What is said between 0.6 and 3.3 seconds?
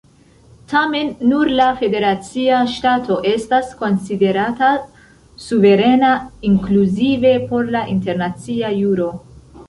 Tamen, nur la federacia ŝtato